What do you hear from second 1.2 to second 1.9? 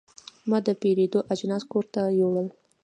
اجناس کور